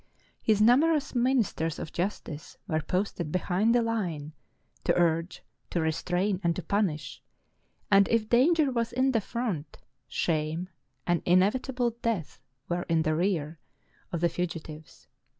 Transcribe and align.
His 0.41 0.63
numerous 0.63 1.13
min 1.13 1.41
isters 1.43 1.77
of 1.77 1.93
justice 1.93 2.57
were 2.67 2.81
posted 2.81 3.31
behind 3.31 3.75
the 3.75 3.83
line, 3.83 4.33
to 4.83 4.99
urge, 4.99 5.43
to 5.69 5.79
restrain, 5.79 6.41
and 6.43 6.55
to 6.55 6.63
punish; 6.63 7.21
and 7.91 8.09
if 8.09 8.27
danger 8.27 8.71
was 8.71 8.91
in 8.91 9.11
the 9.11 9.21
front, 9.21 9.77
shame 10.07 10.69
and 11.05 11.21
inevitable 11.23 11.91
death 12.01 12.41
were 12.67 12.81
in 12.89 13.03
the 13.03 13.13
rear, 13.13 13.59
of 14.11 14.21
the 14.21 14.29
fu 14.29 14.47
gitives. 14.47 15.05